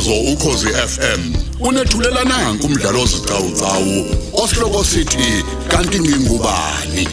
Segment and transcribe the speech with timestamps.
[0.00, 7.08] umsakazo ukhosi FM unethulela nanku umdlalo ozicawucawu osihloko sithi kanti ngingubani?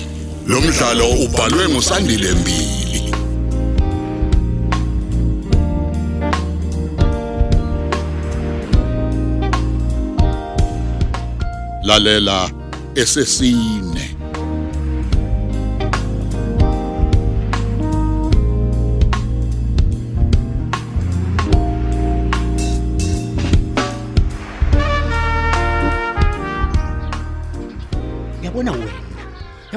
[0.48, 3.14] Lo mdlalo ubhalwe ngusandile mbili.
[11.84, 12.50] Lalela
[12.96, 13.87] esesine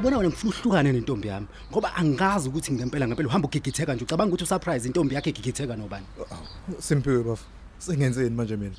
[0.01, 4.29] Yabona wena ngifuna uhlukane nentombi yami ngoba angazi ukuthi ngempela ngempela uhamba ugigitheka nje ucabanga
[4.33, 6.07] ukuthi usurprise intombi yakhe igigitheka nobani.
[6.79, 7.45] Simpiwe bafo.
[7.79, 8.75] Sengenzeni manje mina?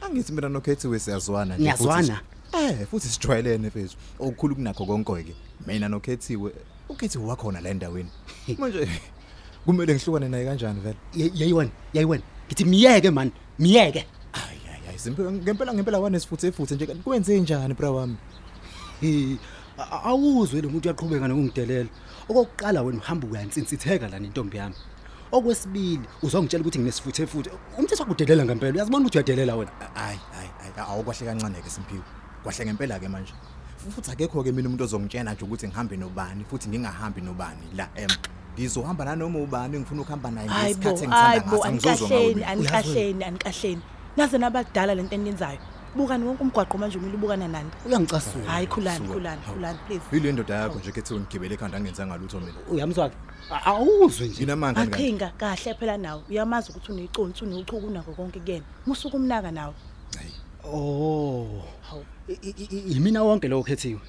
[0.00, 1.62] Angithi mina nokhethiwe siyazwana nje.
[1.64, 2.20] Niyazwana?
[2.52, 3.96] futhi- Eh, futhi sijwayelene mfethu.
[4.18, 5.34] Okukhulu kunakho konke ke.
[5.66, 6.52] Mina nokhethiwe,
[6.88, 8.10] ukhethiwe wakhona la endaweni.
[8.58, 8.88] Manje
[9.66, 10.96] kumele ngihlukane naye kanjani vele?
[11.34, 12.22] Yayiwena, yayiwena.
[12.46, 14.06] Ngithi miyeke man, miyeke.
[14.86, 18.16] Hayi simpiwe ngempela ngempela wanesifuthe efuthe nje kwenze njani bra wami?
[19.78, 21.88] Eh, a- awuzwe lo muntu uyaqhubeka nokungidelela.
[22.28, 24.74] Okokuqala wena uhamba uyansinsitheka la nentombi yami.
[25.32, 27.50] Okwesibili uzongitshela ukuthi nginesifuthe futhi.
[27.78, 28.74] Umthetho wakudelela ngempela.
[28.74, 29.70] Uyazibona ukuthi uyadelela wena.
[29.94, 32.02] Hayi hayi hayi awukwahle kancane ke simpiwe.
[32.42, 33.32] Kwahle ngempela ke manje.
[33.94, 38.08] Futhi akekho ke mina umuntu ozongitshela nje ukuthi ngihambe nobani futhi ngingahambi nobani la em.
[38.56, 42.52] Ngizohamba nanoma ubani ngifuna ukuhamba naye hayibo ngesikhathi engithanda hayibo ngaso ngizozwa anikahleni ngawo.
[42.52, 43.82] anikahleni anikahleni
[44.16, 45.58] naze nabadala lento eniyenzayo
[45.96, 48.44] bukani wonke umgwaqo manje umile ubukana nani Uyangicasula.
[48.50, 52.52] hayi khulani khulani khulani please Yile ndoda yakho nje kethe ngigibele ekhanda angenzanga lutho mina.
[52.70, 53.16] Uyamzwa ke?
[53.50, 54.36] A- Awuzwe nje.
[54.42, 54.94] Nginamanga ngani?
[54.94, 59.74] aqhinga kahle phela nawe uyamazi ukuthi uneconsi unochuku unako konke kuyena musuku umnaka nawe
[60.64, 61.46] Oh.
[61.82, 62.04] Hawu.
[62.28, 64.00] I- i- i- Yimina wonke lo khethiwe.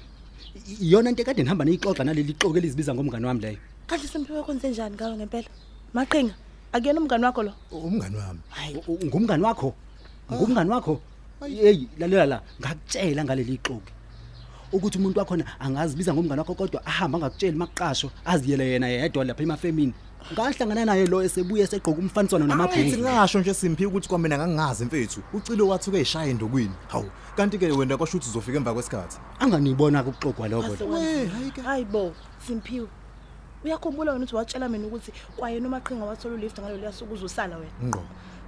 [0.68, 3.58] I- Iyona into ekade nihamba niyixoxa naleli xoke elizibiza ngomngane wami leyo.
[3.86, 5.48] kanti simpiwe kwenze njani ngawe ngempela
[5.94, 6.34] maqhinga
[6.72, 8.40] akuyena umngani wakho lo Umngani wami.
[8.50, 9.74] hayi U- u- Ngumngane wakho.
[10.32, 11.00] Ngumngane wakho.
[11.40, 13.92] Hey, lalela la, ngakutshela ngaleli xoke.
[14.72, 19.94] Ukuthi umuntu wakhona angazibiza ngomngane wakho kodwa ahamba ngakutshela maqasho aziyele yena yedwa lapha emafemini.
[20.32, 22.98] Ngahlangana naye lo esebuye segqoka umfaniswano Angithi namabhulu.
[22.98, 25.22] ngasho nje simphi ukuthi kwamina ngangazi mfethu.
[25.32, 26.74] Ucilo wathuke eshaya endokwini.
[26.88, 29.18] Hawu, kanti ke wena kwasho ukuthi uzofika emva kwesikhathi.
[29.38, 30.74] Anganibona kuxoxwa lokho.
[30.74, 31.34] Ase We, kwanzima.
[31.38, 31.60] hayi ke.
[31.62, 32.12] hayibo
[32.46, 32.88] simpiwe
[33.64, 38.02] uyakhumbula wena ukuthi watshela mina ukuthi kwaye nomaqhinga wathola ulift ngalo liyasuku uzosala wena Ngqo.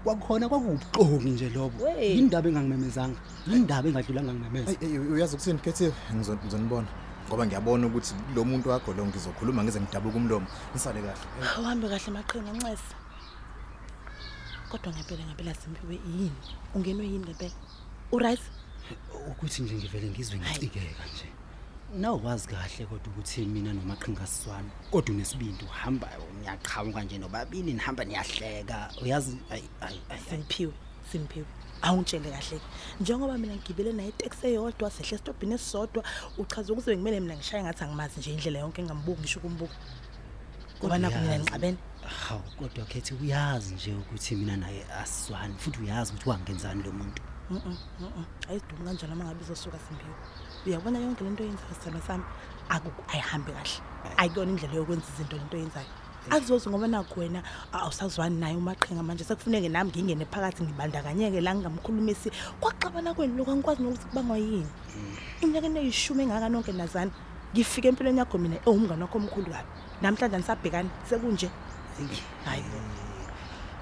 [0.05, 1.85] Kwakhona kwakubuxoki nje lobo.
[1.85, 2.15] We.
[2.21, 4.73] indaba engangimemezanga indaba engadlulanga ngimemeza.
[4.81, 6.89] Hey, uyazi ukuthini kethe ngizonibona.
[7.29, 10.47] Ngoba ngiyabona ukuthi lo muntu wakho lo ngizokhuluma ngize ngidabuka umlomo.
[10.75, 11.25] Nisale kahle.
[11.61, 12.95] uhambe kahle maqhinga ncesa
[14.71, 16.41] kodwa ngempela ngempela simpiwe yini?
[16.75, 17.57] Ungenwe yini ngempela?
[18.13, 18.43] Uright
[19.31, 21.27] ukuthi nje ngivele ngizwe ngicikeka nje.
[21.95, 26.09] Nawazi kahle kodwa ukuthi mina nomaqhinga siswana kodwa unesibindi uhamba
[26.39, 28.91] ngiyaqhamuka nje nobabili nihamba niyahleka.
[29.03, 30.73] Uyazi ayi ayi ayi, ayi simphiwe
[31.13, 31.47] simphiwe
[31.83, 32.61] awungitshele kahle
[33.01, 36.05] njengoba mina ngigibele naye iteksi eyodwa sehle esitobhini esisodwa
[36.39, 39.77] uchaza ukuthi bekumele mina ngishaye ngathi angimazi nje indlela yonke engambuki ngisho ukumbuka.
[40.79, 41.43] Ngoba nakho mina uyazi.
[41.43, 41.79] ngicabene
[42.23, 47.23] hawu kodwa khethi uyazi nje ukuthi mina naye asiswani futhi uyazi ukuthi wangenzani lo muntu.
[47.51, 48.25] Mhm, mhm.
[48.49, 50.15] ayidumi kanjalo uma ngabe izosuka simphiwe
[50.67, 52.25] uyabona yonke lento oyenzayo sithando sami?
[52.69, 53.81] Aku- ayihambi kahle.
[54.17, 55.87] Ayikona indlela yokwenza izinto lento oyenzayo.
[56.31, 59.25] Akuzozi ngoba nakho wena a- awusazwani naye umaqhinga manje.
[59.25, 62.31] Sekufuneke nami ngingene phakathi ngibandakanyeke la ngingamkhulumisi.
[62.61, 64.67] Kwaxabana kwenu lokhu angikwazi nokuthi kubangwa yini?
[65.41, 67.11] Iminyakeni eyishumi engaka nonke nazana
[67.55, 69.69] ngifike empilweni yakho mina ewumngane wakho omkhulu kabi.
[70.03, 71.49] Namhlanje anisabhekani sekunje?
[72.45, 72.63] Hayi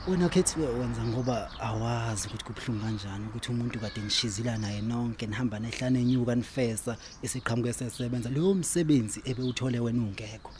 [0.07, 5.27] bo wena khethi wenza ngoba awazi ukuthi kubuhlungu kanjani ukuthi umuntu kade nishizila naye nonke
[5.27, 10.51] nihamba nehlane enyuka nifesa isiqhamuke sesebenza leyo msebenzi ebewuthole wena ungekho.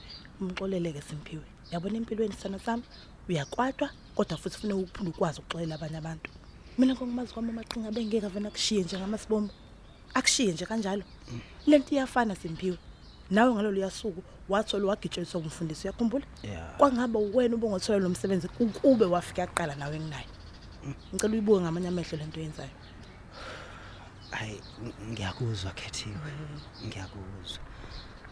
[0.41, 1.47] Umxoleleke simphiwe.
[1.73, 2.83] Yabona empilweni sithando sami?
[3.29, 6.31] Uyakwatwa kodwa futhi ufuna ukuphinde ukwazi ukuxolela abanye abantu.
[6.79, 9.53] Mina ngokumazi kwami amaqhinga bengeke avena kushiye njengamasibombo
[10.15, 11.05] akushiye nje kanjalo.
[11.67, 12.79] Lento iyafana simphiwe.
[13.31, 16.27] Nawe ngalolu yasuku wathola wagitsheliswa umfundisi uyakhumbula?
[16.43, 16.77] Yeah.
[16.77, 20.29] kwangaba wena ubongothola lo msebenzi ukube wafika kuqala nawe nginayo
[21.15, 22.71] ngicela uyibuke ngamanye amehlo lento oyenzayo
[24.31, 26.31] hayi ng- ngiyakuzwa khethiwe.
[26.87, 27.59] Ngiyakuzwa.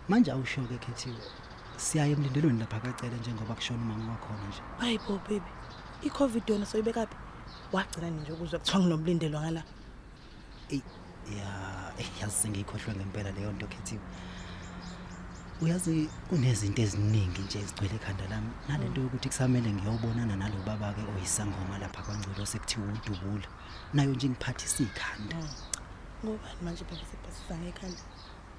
[0.08, 1.16] Manje awusho-ke khethiwe.
[1.76, 4.60] Siyaye emlindelweni lapha kacele njengoba kushona umama wakhona nje.
[4.78, 5.50] Hayi bo baby.
[6.04, 7.16] I-covid yona soyibekaphi
[7.72, 9.62] wagcina nje ukuzwa kuthiwa nginomlindelwa ngala.
[10.70, 10.82] Eyi
[11.38, 11.48] ya
[11.98, 14.02] eyi, yazi sengiyikhohlwe ngempela leyo nto khethiwe.
[15.62, 18.50] Uyazi kunezinto eziningi nje ezigcwele ekhanda lami.
[18.68, 23.48] Nalento yokuthi kusamele ngiyobonana nalo baba-ke oyisangoma lapha kwancilo sekuthiwa udubula.
[23.94, 25.38] Nayo nje ngiphathisa ikhanda.
[26.22, 28.02] Ngobani manje baba sibhasisa ngekhanda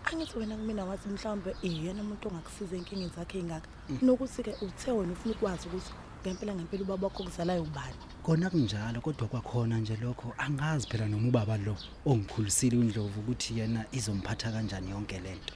[0.05, 3.69] angithi wena kumina wathi mhlawumbe iyena umuntu ongakusiza ey'nkingeni zakhe ey'ngaka.
[4.01, 5.91] Nokuthi-ke uthe wena ufuna ukwazi ukuthi
[6.21, 7.97] ngempela ngempela ubaba wakho kuzalayo ubani?
[8.23, 13.85] Kona kunjalo kodwa kwakhona nje lokho angazi phela noma ubaba lo ongikhulisile uNdlovu ukuthi yena
[13.91, 15.53] izomphatha kanjani yonke lento.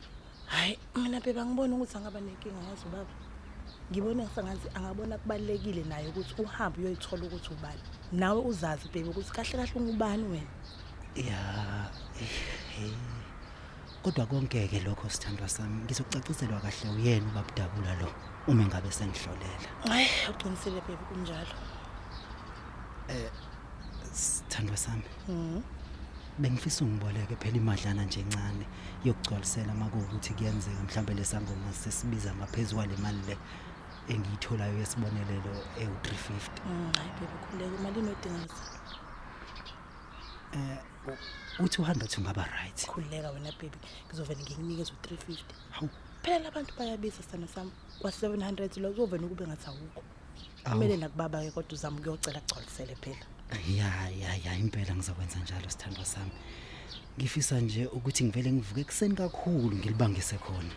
[0.54, 3.14] Hayi mina beba ngibona ukuthi angaba nenkinga yazi ubaba
[3.92, 7.84] ngibona sengathi angabona kubalekile naye ukuthi uhambe uyoyithola ukuthi ubani.
[8.12, 10.52] Nawe uzazi bebe ukuthi kahle kahle ungubani wena.
[11.16, 11.42] Ya
[12.22, 12.94] eh,
[14.04, 18.08] kodwa konke ke lokho sithandwa sami ngizokucaciselwa kahle uyena ubabudabula lo
[18.48, 19.70] uma ngabe sengihlolela.
[19.88, 21.56] Hayi uqinisile bebe kunjalo.
[24.12, 25.04] Sithandwa sami.
[25.28, 25.62] Mhm.
[26.40, 28.66] Bengifisa ungiboleke phela imadlana nje encane
[29.06, 33.38] yokugcwalisela makuwukuthi kuyenzeka mhlambe lesangoma sesibiza ngaphezulu kwale mali le
[34.10, 35.52] engiyitholayo yesibonelelo
[35.84, 38.54] ewu350 Mm, hayi bebe khuleka imali inodinga
[41.60, 42.86] uthi u100 ungaba right.
[42.88, 43.78] Khuleka wena baby
[44.08, 45.38] ngizovela ngikunikeze u350
[45.72, 45.90] hawu.
[46.24, 50.04] Phela abantu bayabiza sana sami kwa700 lo uzovela ukube ngathi awukho.
[50.66, 50.74] Awu.
[50.74, 53.26] kumele nakubaba ke kodwa uzama ukuyocela kugcwalisele phela.
[53.78, 56.32] Ya ya ya impela ngizokwenza njalo sithandwa sami.
[57.20, 60.74] Ngifisa nje ukuthi ngivele ngivuke ekseni kakhulu ngilibangise khona.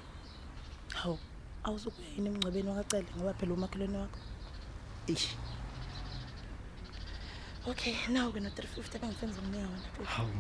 [0.94, 1.18] Hawu
[1.64, 4.18] awuzukuya yini emngcwabeni wakacele ngoba phela umakhelwane wakho?
[5.08, 5.28] Eish,
[7.66, 10.36] okay naw ke no350 bengisenza umnika wona baby hawu.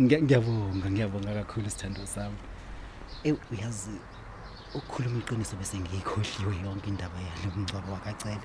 [0.00, 2.36] Ngiya- ngiyabonga ngiyabonga kakhulu sithandwa sami.
[3.24, 3.96] Ew uyazi
[4.74, 8.40] ukukhuluma iqiniso bese ngiyikhohliwe yonke indaba yalo mngcwabo wakacela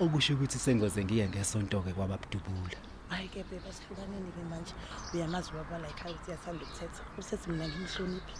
[0.00, 2.78] okusho ukuthi sengoze ngiye ngesonto ke kwababudubula.
[3.08, 4.72] Hayi ke bebe asihlukaneni ke manje.
[5.14, 7.02] Uyamazi ubaba la ekhaya ukuthi uyathanda ukuthetha.
[7.18, 8.32] Usethi mina ngimhloniphi?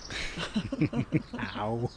[1.54, 1.90] Hawu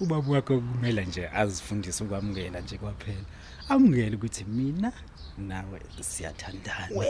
[0.00, 3.26] ubaba wakho kumele nje azifundise ukwamukela nje kwaphela.
[3.68, 4.92] Amukele ukuthi mina
[5.38, 7.02] nawe siyathandana.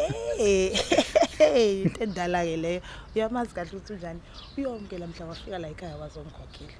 [1.38, 2.82] hey into endala ke leyo.
[3.14, 4.20] Uyamazi kahle ukuthi unjani?
[4.56, 6.78] Uyomkela mhla wafika la ekhaya wazongikhokhela.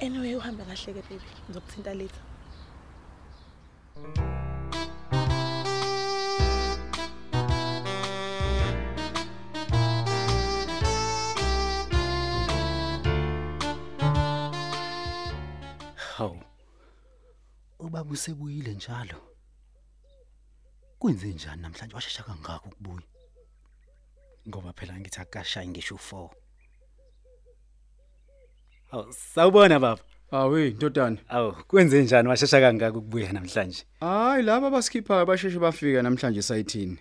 [0.00, 1.26] Anyway uhambe kahle ke baby.
[1.48, 2.31] Ngizokuthinta later.
[16.16, 16.40] Hawu.
[17.78, 19.28] Ubaba usebuyile njalo.
[20.98, 23.02] Kwenze njani namhlanje washesha kangaka ukubuya?
[24.48, 26.30] Ngoba phela ngithi akashayi ngisho u4.
[28.90, 30.02] Hawu sawubona baba.
[30.32, 31.16] Awe ntodana.
[31.28, 33.84] Awu kwenze njani washesha kangaka ukubuya namhlanje?
[34.00, 36.98] Hayi laba basikhipha basheshe bafika namhlanje esayithini.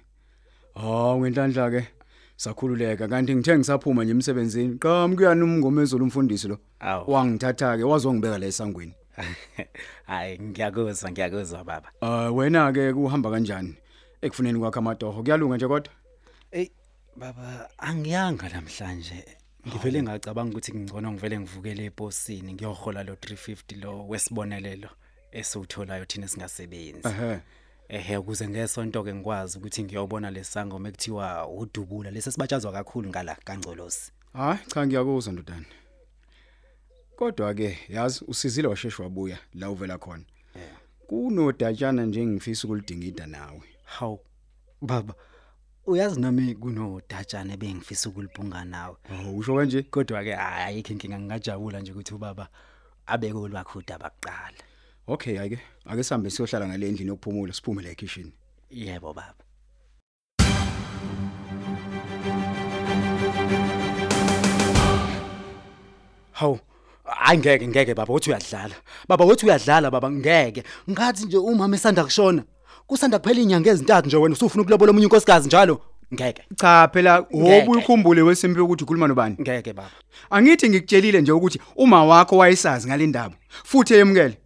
[0.76, 1.88] Hawu ngenhlanhla ke
[2.36, 6.58] sakhululeka kanti ngithe ngisaphuma nje emsebenzini qhamu kuyani umngomezolo umfundisi lo.
[6.80, 7.12] Awu.
[7.12, 8.94] Wangithatha ke wazongibeka la esangweni.
[10.12, 11.90] Hayi ngiyakuzwa ngiyakuzwa baba.
[12.02, 13.76] Ah wena ke kuhamba kanjani?
[14.22, 15.94] Ekufuneni kwakhe amatoho kuyalunga nje kodwa?
[16.52, 16.68] Ey
[17.16, 19.24] baba angiyanga namhlanje.
[19.68, 24.90] Ngivele ngacabanga ukuthi ngingcono ngivele ngivukele eposini ngiyohola lo 350 lo wesibonelelo
[25.32, 27.08] esiwutholayo thina singasebenzi.
[27.08, 27.40] Ehhe.
[27.90, 34.12] Ehe ukuze ngesonto ke ngikwazi ukuthi ngiyobona lesangoma ekuthiwa udubula lesi sibatshazwa kakhulu ngala kaNgcolosi.
[34.34, 35.66] Hayi cha ngiyakuzwa ndodana.
[37.16, 40.24] Kodwa ke yazi usizile washeshe wabuya la uvela khona.
[41.08, 43.64] Kunodatshana nje ngifisa ukulidingida nawe.
[43.84, 44.20] Hawu
[44.82, 45.14] baba
[45.86, 48.96] uyazi nami kunodatshana bengifisa ukulibhunga nawe.
[49.10, 49.82] Hawu usho kanje?
[49.84, 52.48] Kodwa ke ayikho inkinga ngingajabula nje ukuthi ubaba
[53.06, 54.58] abeke olwakho udaba kuqala.
[55.08, 58.32] Okay ayike ake sihambe siyohlala ngale endlini yokuphumula siphume la ekitchen.
[58.70, 59.36] Yebo baba.
[66.32, 66.60] Hawu
[67.28, 68.76] angeke ngeke baba uthi uyadlala.
[69.08, 70.64] Baba uthi uyadlala baba ngeke.
[70.90, 72.44] Ngathi nje umama esanda kushona.
[72.92, 75.82] Kusanda kuphela inyanga ezintathu nje wena usufuna ukulobola omunye unkosikazi njalo.
[76.14, 76.44] Ngeke.
[76.56, 79.36] Cha phela wobu ukhumbule wesempi ukuthi ukhuluma nobani.
[79.42, 79.92] Ngeke baba.
[80.30, 84.38] Angithi ngikutshelile nje ukuthi uma wakho wayesazi ngalendaba futhi eyemukele.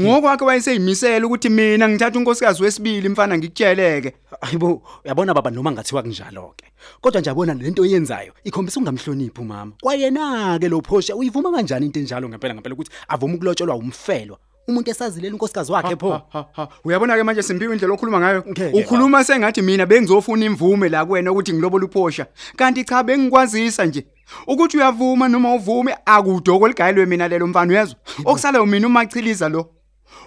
[0.00, 4.12] Ngokwakhe wayeseyimisela ukuthi mina ngithatha unkosikazi wesibili mfana ngikutsheleke.
[4.40, 6.64] Ayibo uyabona baba noma ngathiwa kunjalo ke.
[7.00, 9.72] Kodwa nje yabona lento oyenzayo ikhombisa ungamhloniphi umama.
[9.80, 14.38] Kwayena ke lo phosha uyivuma kanjani into enjalo ngempela ngempela ukuthi avuma ukulotsholwa umfelo.
[14.68, 16.10] Umuntu esazilela unkosikazi wakhe pho.
[16.10, 16.68] Ha, ha, ha.
[16.84, 18.44] Uyabona ke manje simpiwe indlela okhuluma ngayo.
[18.48, 22.26] Ngeke, Ukhuluma sengathi mina bengizofuna imvume la kuwena ukuthi ngilobola uphosha.
[22.56, 24.06] Kanti cha bengikwazisa nje.
[24.46, 27.96] Ukuthi uyavuma noma uvume akudoko ligayelwe mina lelo mfana uyezwa.
[28.24, 29.70] Okusalayo mina umachiliza lo.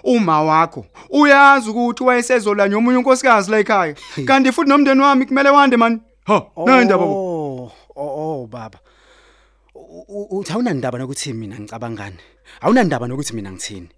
[0.03, 3.95] Uma wakho uyazi ukuthi wayesezola nomunye unkosikazi la ekhaya.
[4.25, 6.01] Kanti futhi nomndeni wami kumele wande man.
[6.25, 7.13] Ha, nendaba bo.
[7.13, 8.79] Oh, oh, oh baba.
[9.75, 12.17] U- u- Uthi awunandaba nokuthi mina ngicabangani.
[12.61, 13.89] Awunandaba nokuthi mina ngithini.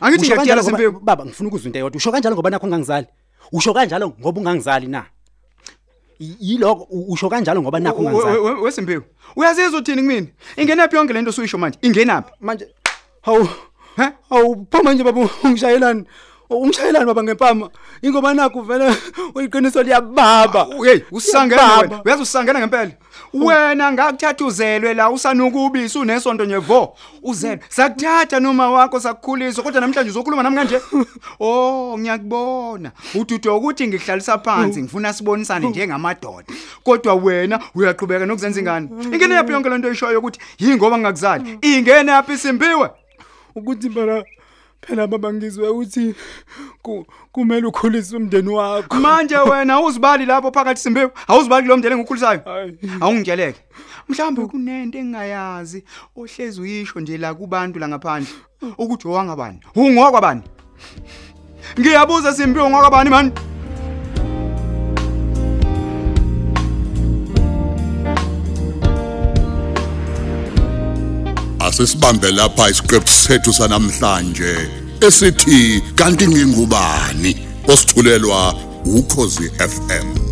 [0.00, 0.90] Angithi Usho ngiyakutshela kanjalo ngoba- simpiwe.
[1.02, 1.96] baba ngifuna ukuzwa into eyodwa.
[1.98, 3.06] Usho kanjalo ngoba nakho ungangizali.
[3.52, 5.04] Usho kanjalo ngoba ungangizali na.
[6.20, 8.38] Y- Yiloko u- usho kanjalo ngoba nakho ungangizali.
[8.62, 9.02] Wesimpiwe.
[9.36, 10.26] Uyazizwa uthini kumina?
[10.56, 11.78] Ingenaphi yonke lento osuyisho manje?
[11.82, 12.32] Ingenaphi?
[12.40, 12.68] Manje
[13.22, 13.48] hawu
[13.96, 14.06] He?
[14.30, 16.04] Awu phoma nje baba ungishayelani.
[16.56, 17.70] Umshayelani baba ngempama?
[18.02, 18.96] Ingoba nakho vele
[19.34, 20.66] uyiqiniso liyababa.
[20.84, 21.82] Hey usangena Baba.
[21.82, 22.90] wena uyazi usangena ngempela?
[23.32, 30.56] Wena ngakuthathuzelwe la usanukubisi unesonto nyevo uzelwe sakuthatha noma wakho sakukhulisa kodwa namhlanje uzokhuluma nami
[30.56, 30.80] kanje?
[31.40, 32.92] Oh ngiyakubona.
[33.14, 36.54] Ududo ukuthi ngihlalisa phansi ngifuna sibonisane njengamadoda
[36.84, 38.88] kodwa wena uyaqhubeka nokuzenza ingane.
[39.12, 41.58] Ingene yaphi yonke lento eshoyo ukuthi yingoba ngingakuzali?
[41.62, 42.90] Ingene yaphi simbiwe?
[43.54, 44.24] Ukuthi phela
[44.82, 46.14] phela baba ngizwe ukuthi
[46.82, 48.96] ku- kumele ukhulise umndeni wakho.
[48.96, 52.78] Manje wena awuzibali lapho phakathi simbiwe awuzibali lo mndeni engikukhulisayo Hayi.
[53.00, 53.60] awungitsheleke.
[54.08, 55.84] Mhlawumbe kunento engingayazi
[56.16, 58.32] ohlezi uyisho nje la kubantu la ngaphandle
[58.78, 59.60] ukuthi owangabani?
[59.76, 60.42] Ungokwabani
[61.80, 63.32] ngiyabuza simbiwe ungokwabani mani
[71.70, 74.54] asisibambe lapha isiqephu sethu sanamhlanje
[75.06, 77.36] esithi kanti ngingubani?
[77.68, 80.29] Osithulelwa ukhozi FM